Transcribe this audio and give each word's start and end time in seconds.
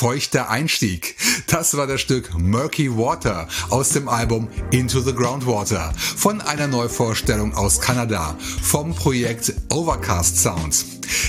Feuchter 0.00 0.48
Einstieg. 0.48 1.14
Das 1.46 1.76
war 1.76 1.86
das 1.86 2.00
Stück 2.00 2.32
Murky 2.38 2.96
Water 2.96 3.48
aus 3.68 3.90
dem 3.90 4.08
Album 4.08 4.48
Into 4.70 5.00
the 5.00 5.12
Groundwater 5.12 5.92
von 5.98 6.40
einer 6.40 6.68
Neuvorstellung 6.68 7.52
aus 7.52 7.82
Kanada 7.82 8.34
vom 8.62 8.94
Projekt 8.94 9.52
Overcast 9.68 10.38
Sounds. 10.38 10.86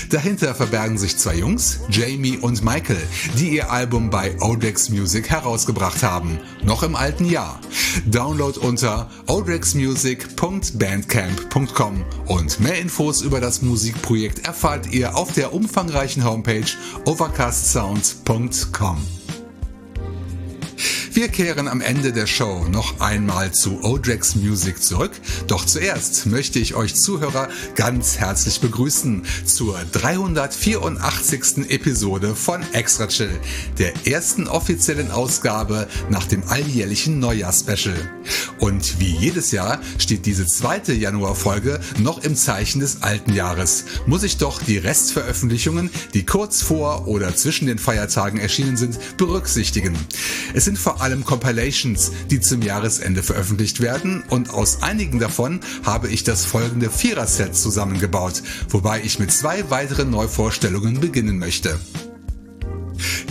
Dahinter 0.08 0.54
verbergen 0.54 0.96
sich 0.96 1.18
zwei 1.18 1.36
Jungs, 1.36 1.80
Jamie 1.90 2.38
und 2.38 2.64
Michael, 2.64 3.02
die 3.36 3.50
ihr 3.50 3.70
Album 3.70 4.08
bei 4.08 4.40
Odex 4.40 4.88
Music 4.88 5.28
herausgebracht 5.28 6.02
haben, 6.02 6.38
noch 6.62 6.82
im 6.82 6.96
alten 6.96 7.26
Jahr. 7.26 7.60
Download 8.06 8.58
unter 8.60 9.10
odrexmusic.bandcamp.com 9.26 12.04
und 12.26 12.60
mehr 12.60 12.78
Infos 12.78 13.22
über 13.22 13.40
das 13.40 13.62
Musikprojekt 13.62 14.46
erfahrt 14.46 14.92
ihr 14.92 15.16
auf 15.16 15.32
der 15.32 15.52
umfangreichen 15.52 16.24
Homepage 16.24 16.70
overcastsounds.com. 17.06 19.21
Wir 21.22 21.28
kehren 21.28 21.68
am 21.68 21.80
Ende 21.80 22.12
der 22.12 22.26
Show 22.26 22.66
noch 22.68 22.98
einmal 22.98 23.54
zu 23.54 23.84
Odrex 23.84 24.34
Music 24.34 24.82
zurück. 24.82 25.12
Doch 25.46 25.64
zuerst 25.64 26.26
möchte 26.26 26.58
ich 26.58 26.74
euch 26.74 26.96
Zuhörer 26.96 27.48
ganz 27.76 28.18
herzlich 28.18 28.60
begrüßen 28.60 29.24
zur 29.44 29.78
384. 29.92 31.70
Episode 31.70 32.34
von 32.34 32.64
Extra 32.72 33.06
Chill, 33.06 33.38
der 33.78 33.92
ersten 34.04 34.48
offiziellen 34.48 35.12
Ausgabe 35.12 35.86
nach 36.10 36.24
dem 36.24 36.42
alljährlichen 36.48 37.20
Neujahr-Special. 37.20 38.10
Und 38.58 38.98
wie 38.98 39.14
jedes 39.16 39.52
Jahr 39.52 39.80
steht 39.98 40.26
diese 40.26 40.46
zweite 40.46 40.92
Januarfolge 40.92 41.78
noch 41.98 42.24
im 42.24 42.34
Zeichen 42.34 42.80
des 42.80 43.02
alten 43.02 43.32
Jahres. 43.32 43.84
Muss 44.06 44.24
ich 44.24 44.38
doch 44.38 44.60
die 44.60 44.78
Restveröffentlichungen, 44.78 45.88
die 46.14 46.26
kurz 46.26 46.62
vor 46.62 47.06
oder 47.06 47.36
zwischen 47.36 47.66
den 47.66 47.78
Feiertagen 47.78 48.40
erschienen 48.40 48.76
sind, 48.76 48.98
berücksichtigen. 49.16 49.96
Es 50.54 50.64
sind 50.64 50.78
vor 50.78 51.00
allem 51.00 51.11
Compilations, 51.20 52.10
die 52.30 52.40
zum 52.40 52.62
Jahresende 52.62 53.22
veröffentlicht 53.22 53.80
werden 53.80 54.24
und 54.30 54.50
aus 54.50 54.82
einigen 54.82 55.18
davon 55.18 55.60
habe 55.84 56.08
ich 56.08 56.24
das 56.24 56.44
folgende 56.44 56.90
Vierer-Set 56.90 57.54
zusammengebaut, 57.54 58.42
wobei 58.70 59.02
ich 59.02 59.18
mit 59.18 59.30
zwei 59.30 59.70
weiteren 59.70 60.10
Neuvorstellungen 60.10 61.00
beginnen 61.00 61.38
möchte. 61.38 61.78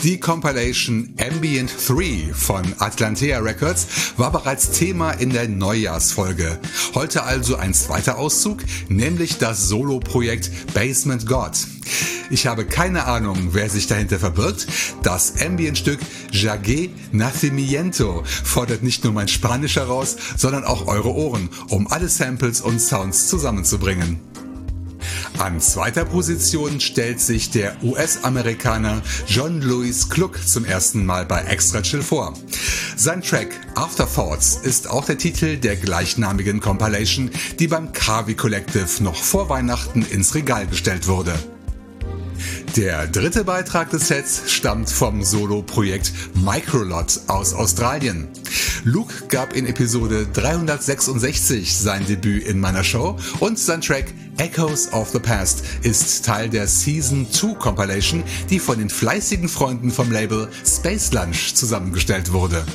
Die 0.03 0.19
Compilation 0.19 1.13
Ambient 1.19 1.71
3 1.87 2.33
von 2.33 2.63
Atlantea 2.79 3.39
Records 3.39 3.87
war 4.17 4.31
bereits 4.31 4.71
Thema 4.71 5.11
in 5.11 5.29
der 5.29 5.47
Neujahrsfolge. 5.47 6.59
Heute 6.93 7.23
also 7.23 7.55
ein 7.55 7.73
zweiter 7.73 8.17
Auszug, 8.17 8.63
nämlich 8.89 9.37
das 9.37 9.67
Solo-Projekt 9.67 10.73
Basement 10.73 11.27
God. 11.27 11.51
Ich 12.31 12.47
habe 12.47 12.65
keine 12.65 13.05
Ahnung, 13.05 13.49
wer 13.51 13.69
sich 13.69 13.87
dahinter 13.87 14.17
verbirgt. 14.17 14.67
Das 15.03 15.41
Ambient-Stück 15.41 15.99
Jagué 16.31 16.89
Nacimiento 17.11 18.23
fordert 18.25 18.83
nicht 18.83 19.03
nur 19.03 19.11
mein 19.11 19.27
Spanisch 19.27 19.75
heraus, 19.75 20.15
sondern 20.37 20.63
auch 20.63 20.87
eure 20.87 21.13
Ohren, 21.13 21.49
um 21.67 21.87
alle 21.87 22.07
Samples 22.07 22.61
und 22.61 22.79
Sounds 22.79 23.27
zusammenzubringen. 23.27 24.19
An 25.37 25.59
zweiter 25.59 26.05
Position 26.05 26.79
stellt 26.79 27.19
sich 27.19 27.49
der 27.51 27.75
US-Amerikaner 27.83 29.01
John 29.27 29.61
Louis 29.61 30.09
Kluck 30.09 30.39
zum 30.47 30.65
ersten 30.65 31.05
Mal 31.05 31.25
bei 31.25 31.41
Extra 31.41 31.81
Chill 31.81 32.01
vor. 32.01 32.33
Sein 32.95 33.21
Track 33.21 33.49
Afterthoughts 33.75 34.57
ist 34.61 34.89
auch 34.89 35.05
der 35.05 35.17
Titel 35.17 35.57
der 35.57 35.75
gleichnamigen 35.75 36.59
Compilation, 36.59 37.31
die 37.59 37.67
beim 37.67 37.93
Kavi 37.93 38.35
Collective 38.35 39.03
noch 39.03 39.15
vor 39.15 39.49
Weihnachten 39.49 40.05
ins 40.11 40.35
Regal 40.35 40.67
gestellt 40.67 41.07
wurde. 41.07 41.33
Der 42.75 43.07
dritte 43.07 43.43
Beitrag 43.43 43.89
des 43.89 44.07
Sets 44.07 44.43
stammt 44.47 44.89
vom 44.89 45.23
Solo-Projekt 45.23 46.11
Microlot 46.35 47.21
aus 47.27 47.53
Australien. 47.53 48.27
Luke 48.83 49.13
gab 49.27 49.53
in 49.55 49.67
Episode 49.67 50.27
366 50.33 51.77
sein 51.77 52.05
Debüt 52.05 52.43
in 52.45 52.59
meiner 52.59 52.83
Show 52.83 53.17
und 53.39 53.59
sein 53.59 53.81
Track 53.81 54.13
Echoes 54.37 54.91
of 54.91 55.09
the 55.09 55.19
Past 55.19 55.63
ist 55.83 56.25
Teil 56.25 56.49
der 56.49 56.67
Season 56.67 57.27
2 57.31 57.53
Compilation, 57.55 58.23
die 58.49 58.59
von 58.59 58.79
den 58.79 58.89
fleißigen 58.89 59.49
Freunden 59.49 59.91
vom 59.91 60.11
Label 60.11 60.49
Space 60.65 61.11
Lunch 61.13 61.53
zusammengestellt 61.53 62.33
wurde. 62.33 62.65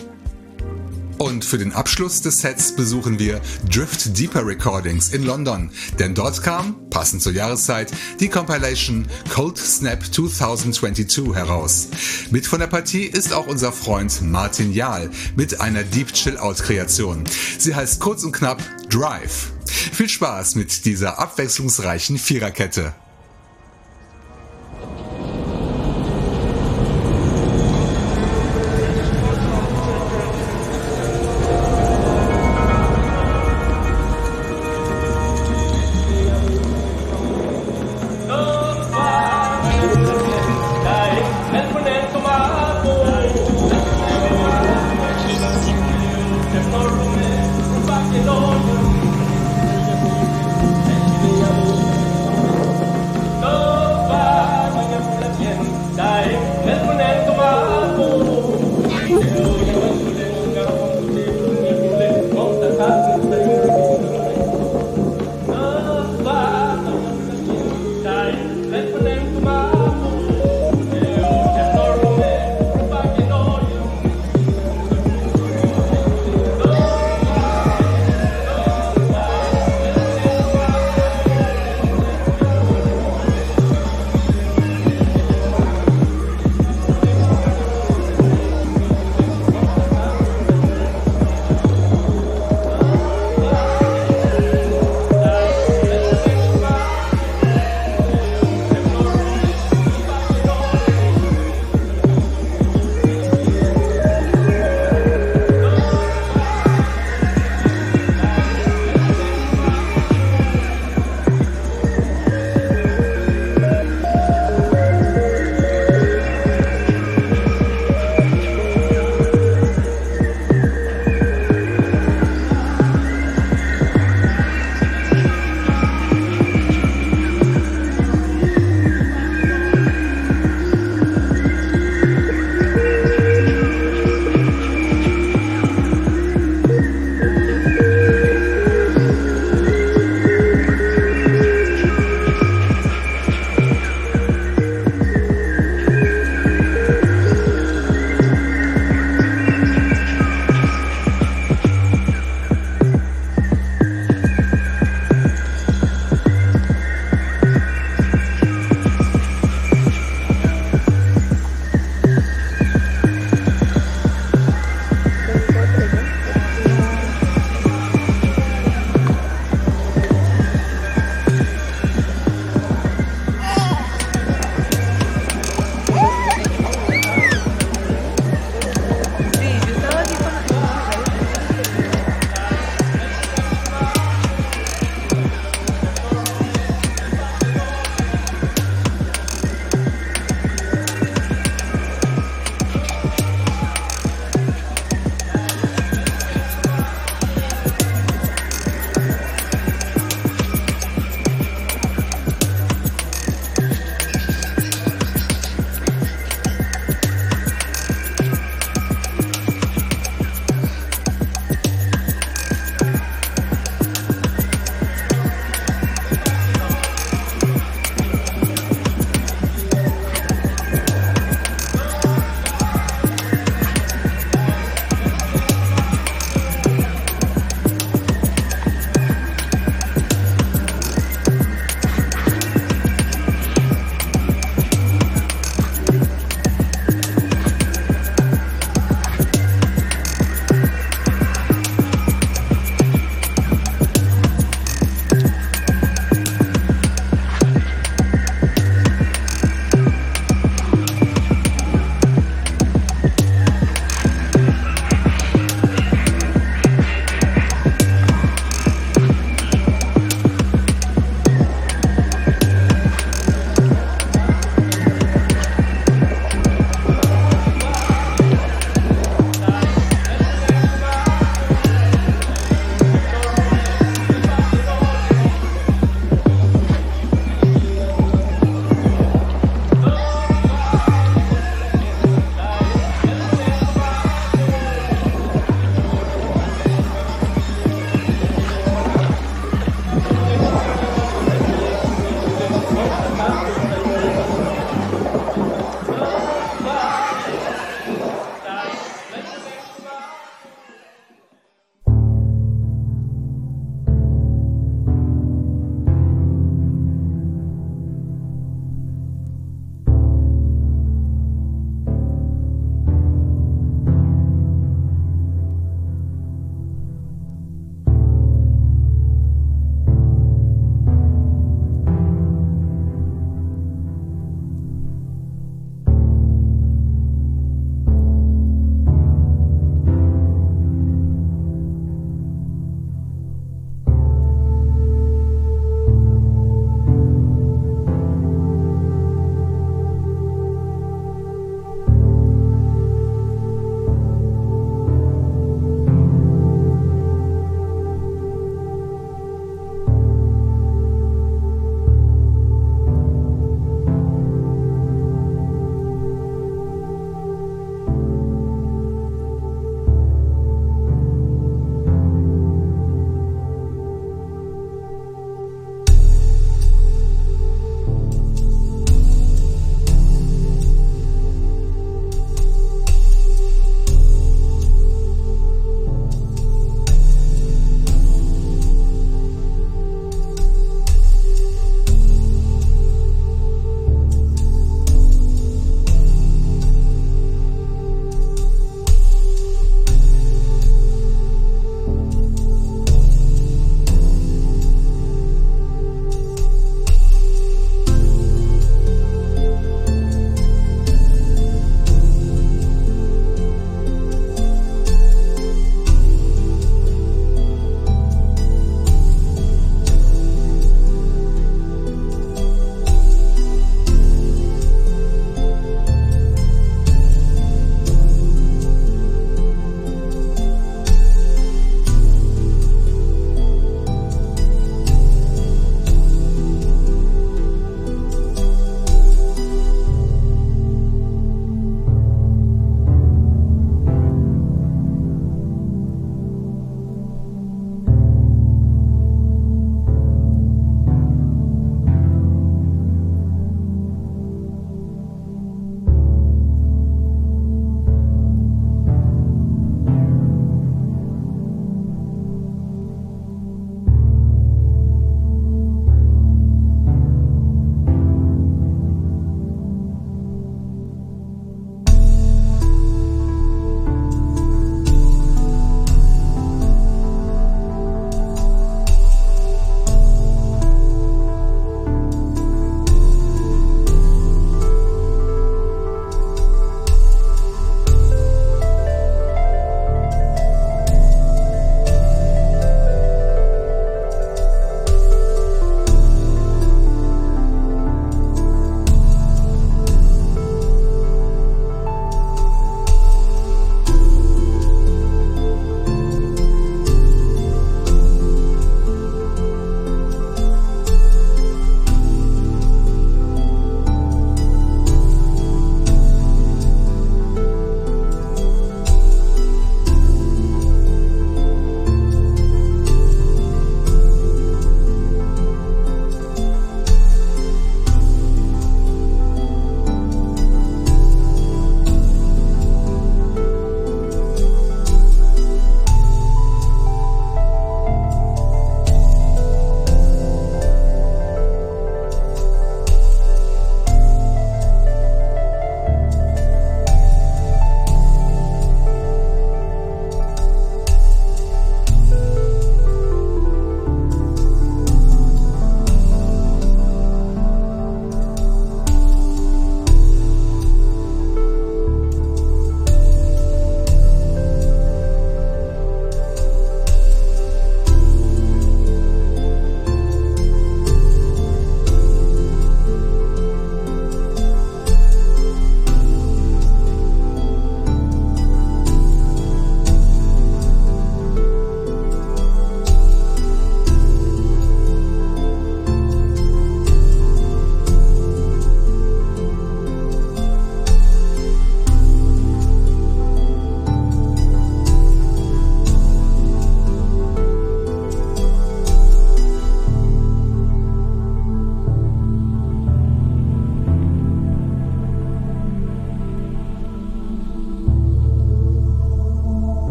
Und 1.19 1.45
für 1.45 1.57
den 1.57 1.73
Abschluss 1.73 2.21
des 2.21 2.37
Sets 2.37 2.73
besuchen 2.73 3.19
wir 3.19 3.41
Drift 3.71 4.19
Deeper 4.19 4.47
Recordings 4.47 5.13
in 5.13 5.25
London, 5.25 5.71
denn 5.99 6.15
dort 6.15 6.43
kam, 6.43 6.77
passend 6.91 7.23
zur 7.23 7.33
Jahreszeit, 7.33 7.91
die 8.21 8.29
Compilation 8.29 9.07
Cold 9.31 9.57
Snap 9.57 10.05
2022 10.05 11.35
heraus. 11.35 11.89
Mit 12.31 12.47
von 12.47 12.61
der 12.61 12.67
Partie 12.67 13.05
ist 13.05 13.33
auch 13.33 13.47
unser 13.47 13.73
Freund 13.73 14.21
Martin 14.23 14.73
Jahl 14.73 15.11
mit 15.37 15.61
einer 15.61 15.85
Deep 15.85 16.13
Chill 16.13 16.37
Out 16.37 16.59
Kreation. 16.59 17.25
Sie 17.59 17.75
heißt 17.75 17.99
kurz 17.99 18.23
und 18.23 18.33
knapp 18.33 18.63
Drive. 18.91 19.53
Viel 19.93 20.09
Spaß 20.09 20.55
mit 20.55 20.85
dieser 20.85 21.19
abwechslungsreichen 21.19 22.19
Viererkette. 22.19 22.95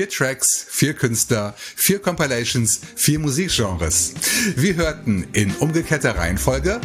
Vier 0.00 0.08
Tracks, 0.08 0.64
vier 0.66 0.94
Künstler, 0.94 1.54
vier 1.76 1.98
Compilations, 1.98 2.80
vier 2.96 3.18
Musikgenres. 3.18 4.14
Wir 4.56 4.76
hörten 4.76 5.26
in 5.34 5.54
umgekehrter 5.56 6.16
Reihenfolge 6.16 6.80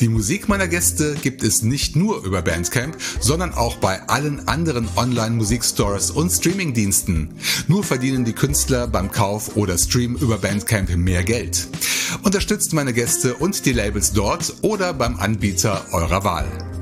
Die 0.00 0.08
Musik 0.08 0.48
meiner 0.48 0.68
Gäste 0.68 1.14
gibt 1.22 1.42
es 1.42 1.62
nicht 1.62 1.96
nur 1.96 2.24
über 2.24 2.42
Bandcamp, 2.42 2.96
sondern 3.20 3.54
auch 3.54 3.76
bei 3.76 4.02
allen 4.08 4.48
anderen 4.48 4.88
Online-Musikstores 4.96 6.10
und 6.10 6.30
Streamingdiensten. 6.30 7.30
Nur 7.68 7.84
verdienen 7.84 8.24
die 8.24 8.32
Künstler 8.32 8.86
beim 8.86 9.10
Kauf 9.10 9.56
oder 9.56 9.78
Stream 9.78 10.16
über 10.16 10.38
Bandcamp 10.38 10.96
mehr 10.96 11.22
Geld. 11.22 11.68
Unterstützt 12.22 12.72
meine 12.72 12.92
Gäste 12.92 13.34
und 13.34 13.64
die 13.66 13.72
Labels 13.72 14.12
dort 14.12 14.54
oder 14.62 14.94
beim 14.94 15.16
Anbieter 15.16 15.86
eurer 15.92 16.24
Wahl. 16.24 16.73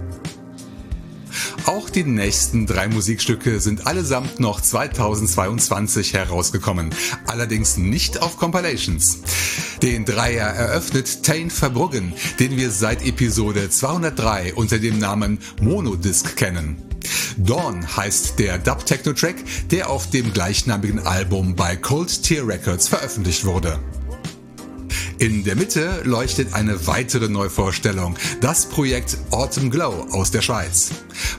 Auch 1.67 1.91
die 1.91 2.05
nächsten 2.05 2.67
drei 2.67 2.89
Musikstücke 2.89 3.61
sind 3.61 3.87
allesamt 3.87 4.41
noch 4.41 4.61
2022 4.61 6.15
herausgekommen, 6.15 6.91
allerdings 7.27 7.77
nicht 7.77 8.23
auf 8.23 8.37
Compilations. 8.37 9.19
Den 9.83 10.05
Dreier 10.05 10.49
eröffnet 10.49 11.23
Tane 11.23 11.51
Verbruggen, 11.51 12.13
den 12.39 12.57
wir 12.57 12.71
seit 12.71 13.05
Episode 13.05 13.69
203 13.69 14.55
unter 14.55 14.79
dem 14.79 14.99
Namen 14.99 15.39
Monodisc 15.61 16.37
kennen. 16.37 16.83
Dawn 17.37 17.97
heißt 17.97 18.39
der 18.39 18.59
Dub-Techno-Track, 18.59 19.37
der 19.71 19.91
auf 19.91 20.11
dem 20.11 20.33
gleichnamigen 20.33 21.01
Album 21.01 21.57
bei 21.57 21.77
Cold 21.77 22.23
Tear 22.23 22.47
Records 22.47 22.89
veröffentlicht 22.89 23.45
wurde. 23.45 23.79
In 25.23 25.45
der 25.45 25.55
Mitte 25.55 26.03
leuchtet 26.03 26.53
eine 26.53 26.89
weitere 26.89 27.29
Neuvorstellung, 27.29 28.17
das 28.41 28.67
Projekt 28.67 29.17
Autumn 29.31 29.71
Glow 29.71 30.09
aus 30.11 30.33
der 30.33 30.43
Schweiz. 30.43 30.91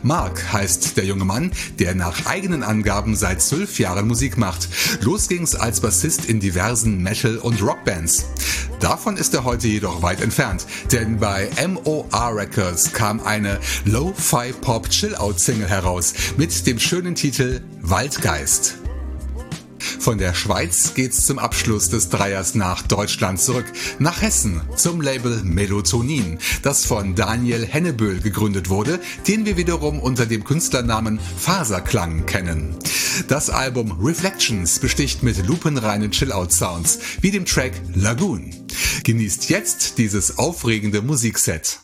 Mark 0.03 0.53
heißt 0.53 0.95
der 0.95 1.03
junge 1.03 1.25
Mann, 1.25 1.51
der 1.79 1.93
nach 1.93 2.25
eigenen 2.25 2.63
Angaben 2.63 3.17
seit 3.17 3.41
zwölf 3.41 3.79
Jahren 3.79 4.07
Musik 4.07 4.37
macht. 4.37 4.69
Los 5.01 5.27
ging's 5.27 5.53
als 5.53 5.81
Bassist 5.81 6.23
in 6.23 6.39
diversen 6.39 7.03
Metal- 7.03 7.39
und 7.39 7.61
Rockbands. 7.61 8.23
Davon 8.79 9.17
ist 9.17 9.33
er 9.33 9.43
heute 9.43 9.67
jedoch 9.67 10.01
weit 10.01 10.21
entfernt, 10.21 10.65
denn 10.93 11.19
bei 11.19 11.49
MOR 11.67 12.07
Records 12.13 12.93
kam 12.93 13.19
eine 13.19 13.59
Lo-Fi 13.83 14.53
Pop 14.61 14.89
Chill-Out 14.89 15.41
Single 15.41 15.67
heraus 15.67 16.13
mit 16.37 16.65
dem 16.67 16.79
schönen 16.79 17.15
Titel 17.15 17.59
Waldgeist. 17.81 18.77
Von 19.99 20.17
der 20.17 20.33
Schweiz 20.33 20.93
geht's 20.93 21.25
zum 21.25 21.39
Abschluss 21.39 21.89
des 21.89 22.09
Dreiers 22.09 22.55
nach 22.55 22.81
Deutschland 22.83 23.39
zurück, 23.39 23.65
nach 23.99 24.21
Hessen 24.21 24.61
zum 24.75 25.01
Label 25.01 25.41
Melotonin, 25.43 26.37
das 26.61 26.85
von 26.85 27.15
Daniel 27.15 27.65
Henneböhl 27.65 28.19
gegründet 28.19 28.69
wurde, 28.69 28.99
den 29.27 29.45
wir 29.45 29.57
wiederum 29.57 29.99
unter 29.99 30.25
dem 30.25 30.43
Künstlernamen 30.43 31.19
Faserklang 31.37 32.25
kennen. 32.25 32.75
Das 33.27 33.49
Album 33.49 33.91
Reflections 34.01 34.79
besticht 34.79 35.23
mit 35.23 35.45
lupenreinen 35.45 36.11
Chill-Out-Sounds, 36.11 36.99
wie 37.21 37.31
dem 37.31 37.45
Track 37.45 37.73
Lagoon. 37.93 38.51
Genießt 39.03 39.49
jetzt 39.49 39.97
dieses 39.97 40.37
aufregende 40.37 41.01
Musikset. 41.01 41.79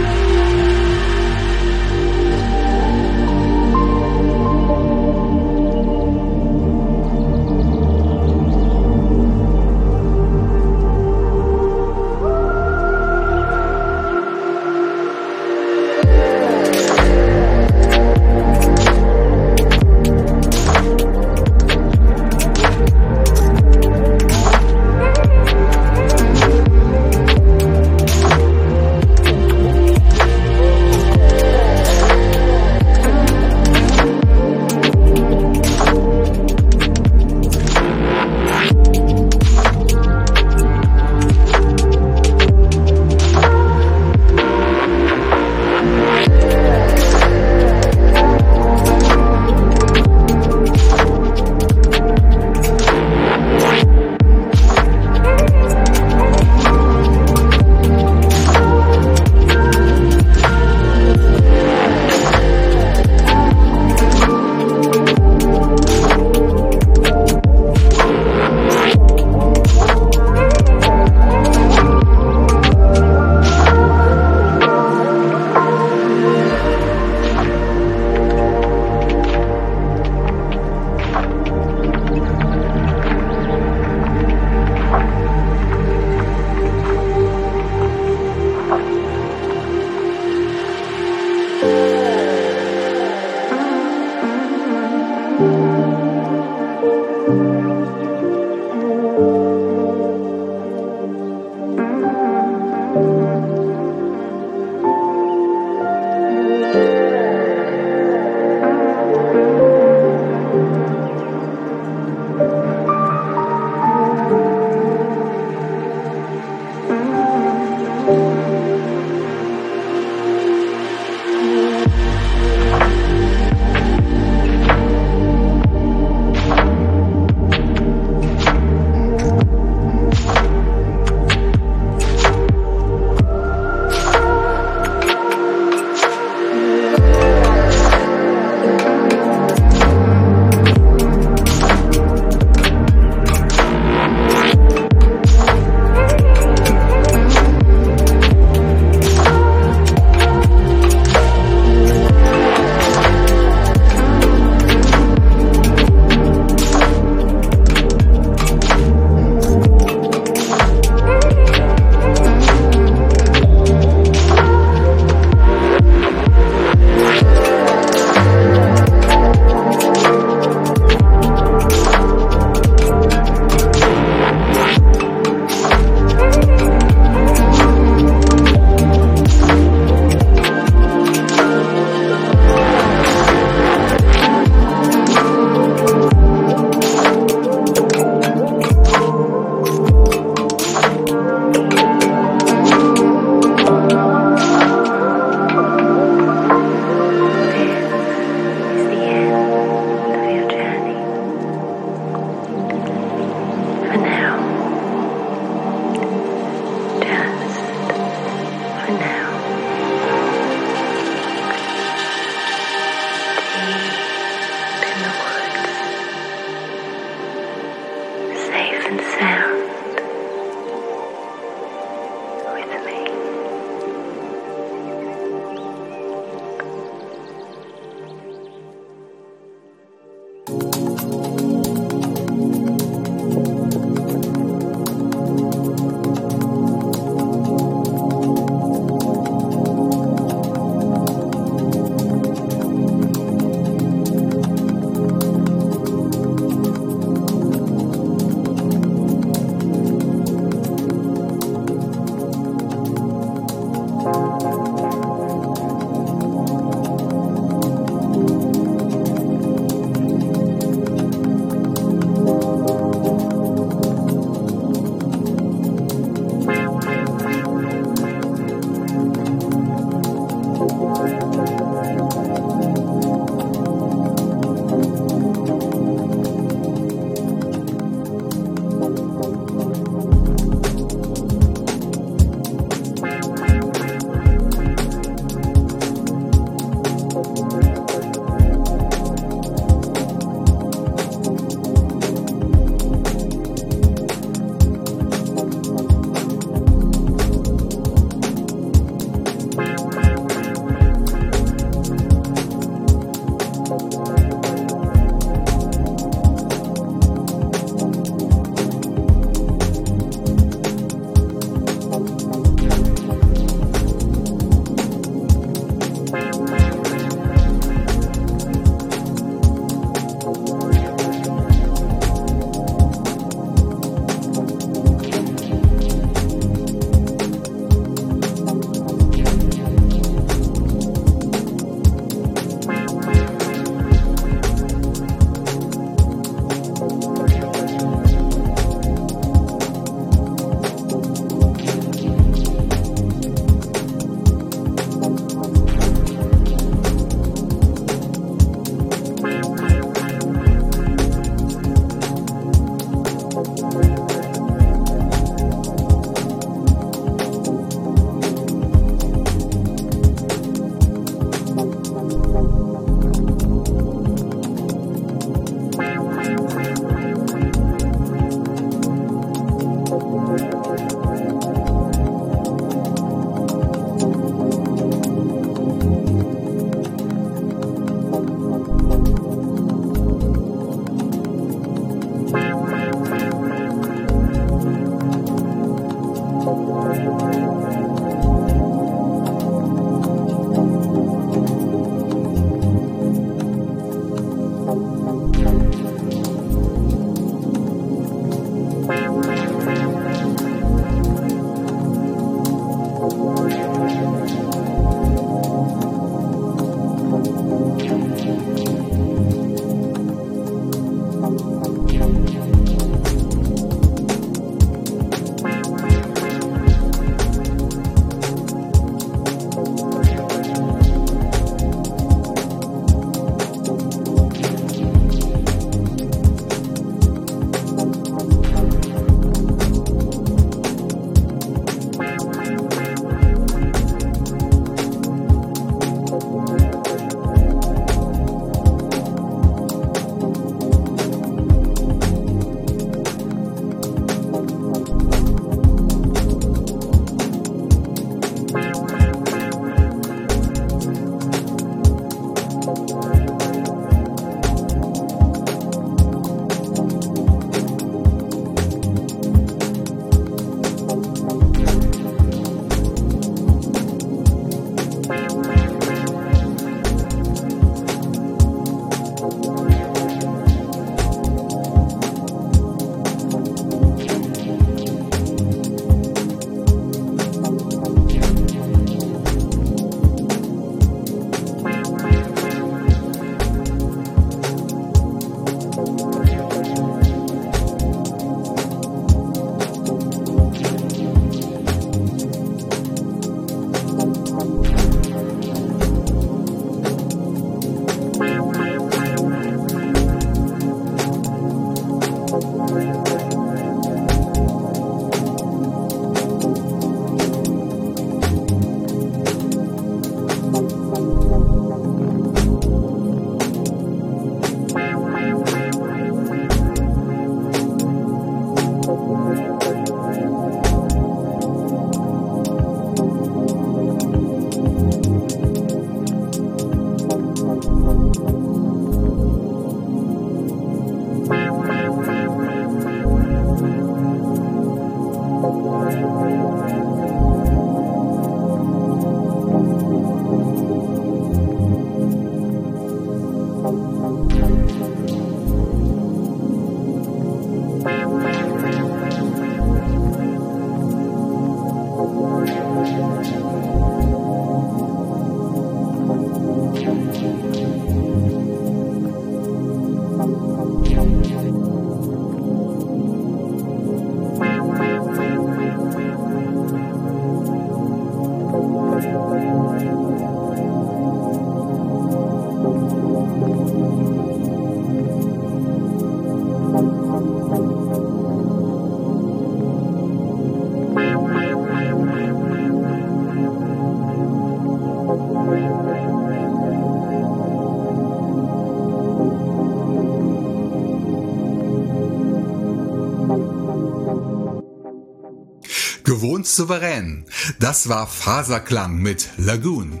Gewohnt 596.16 596.46
souverän. 596.46 597.26
Das 597.60 597.90
war 597.90 598.06
Faserklang 598.06 598.96
mit 598.96 599.28
Lagoon. 599.36 600.00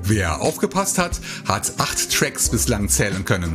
Wer 0.06 0.42
aufgepasst 0.42 0.98
hat, 0.98 1.22
hat 1.48 1.80
acht 1.80 2.12
Tracks 2.12 2.50
bislang 2.50 2.90
zählen 2.90 3.24
können. 3.24 3.54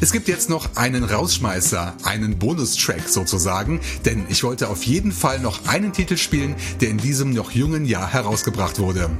Es 0.00 0.12
gibt 0.12 0.28
jetzt 0.28 0.48
noch 0.48 0.76
einen 0.76 1.02
Rausschmeißer, 1.02 1.96
einen 2.04 2.38
Bonustrack 2.38 3.08
sozusagen, 3.08 3.80
denn 4.04 4.24
ich 4.28 4.44
wollte 4.44 4.68
auf 4.68 4.84
jeden 4.84 5.10
Fall 5.10 5.40
noch 5.40 5.66
einen 5.66 5.92
Titel 5.92 6.16
spielen, 6.16 6.54
der 6.80 6.90
in 6.90 6.98
diesem 6.98 7.30
noch 7.30 7.50
jungen 7.50 7.86
Jahr 7.86 8.12
herausgebracht 8.12 8.78
wurde. 8.78 9.10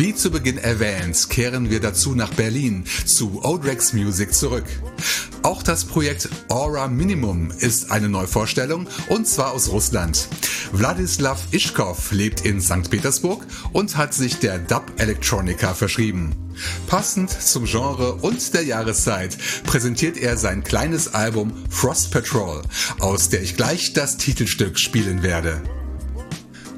Wie 0.00 0.14
zu 0.14 0.30
Beginn 0.30 0.56
erwähnt, 0.56 1.28
kehren 1.28 1.68
wir 1.68 1.78
dazu 1.78 2.14
nach 2.14 2.32
Berlin 2.32 2.84
zu 3.04 3.44
Odrex 3.44 3.92
Music 3.92 4.32
zurück. 4.32 4.64
Auch 5.42 5.62
das 5.62 5.84
Projekt 5.84 6.30
Aura 6.48 6.88
Minimum 6.88 7.50
ist 7.58 7.90
eine 7.90 8.08
Neuvorstellung 8.08 8.88
und 9.10 9.28
zwar 9.28 9.52
aus 9.52 9.68
Russland. 9.68 10.28
Wladislav 10.72 11.48
Ischkov 11.50 12.12
lebt 12.12 12.46
in 12.46 12.62
St. 12.62 12.88
Petersburg 12.88 13.46
und 13.74 13.98
hat 13.98 14.14
sich 14.14 14.38
der 14.38 14.58
Dub 14.58 14.90
Electronica 14.96 15.74
verschrieben. 15.74 16.34
Passend 16.86 17.28
zum 17.28 17.66
Genre 17.66 18.14
und 18.14 18.54
der 18.54 18.64
Jahreszeit 18.64 19.36
präsentiert 19.64 20.16
er 20.16 20.38
sein 20.38 20.64
kleines 20.64 21.12
Album 21.12 21.52
Frost 21.68 22.10
Patrol, 22.10 22.62
aus 23.00 23.28
der 23.28 23.42
ich 23.42 23.54
gleich 23.54 23.92
das 23.92 24.16
Titelstück 24.16 24.78
spielen 24.78 25.22
werde. 25.22 25.60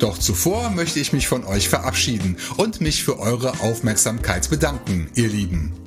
Doch 0.03 0.19
zuvor 0.19 0.71
möchte 0.71 0.99
ich 0.99 1.13
mich 1.13 1.29
von 1.29 1.45
euch 1.45 1.69
verabschieden 1.69 2.37
und 2.57 2.81
mich 2.81 3.05
für 3.05 3.21
eure 3.21 3.61
Aufmerksamkeit 3.61 4.51
bedanken, 4.51 5.09
ihr 5.15 5.29
Lieben. 5.29 5.82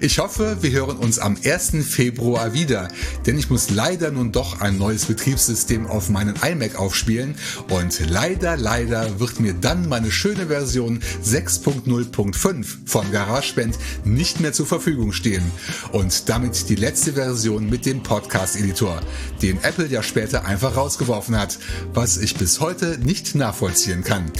Ich 0.00 0.18
hoffe, 0.18 0.58
wir 0.60 0.70
hören 0.70 0.96
uns 0.96 1.18
am 1.18 1.36
1. 1.44 1.72
Februar 1.86 2.54
wieder, 2.54 2.88
denn 3.26 3.38
ich 3.38 3.50
muss 3.50 3.70
leider 3.70 4.10
nun 4.10 4.32
doch 4.32 4.60
ein 4.60 4.78
neues 4.78 5.04
Betriebssystem 5.04 5.86
auf 5.86 6.08
meinen 6.08 6.34
iMac 6.36 6.78
aufspielen 6.78 7.34
und 7.68 8.00
leider, 8.08 8.56
leider 8.56 9.20
wird 9.20 9.40
mir 9.40 9.52
dann 9.52 9.88
meine 9.88 10.10
schöne 10.10 10.46
Version 10.46 11.00
6.0.5 11.24 12.66
von 12.86 13.12
GarageBand 13.12 13.78
nicht 14.04 14.40
mehr 14.40 14.52
zur 14.52 14.66
Verfügung 14.66 15.12
stehen 15.12 15.44
und 15.92 16.28
damit 16.28 16.68
die 16.68 16.76
letzte 16.76 17.12
Version 17.12 17.68
mit 17.68 17.86
dem 17.86 18.02
Podcast-Editor, 18.02 19.00
den 19.42 19.62
Apple 19.62 19.86
ja 19.86 20.02
später 20.02 20.44
einfach 20.44 20.76
rausgeworfen 20.76 21.36
hat, 21.36 21.58
was 21.92 22.16
ich 22.18 22.36
bis 22.36 22.60
heute 22.60 22.98
nicht 22.98 23.34
nachvollziehen 23.34 24.04
kann. 24.04 24.30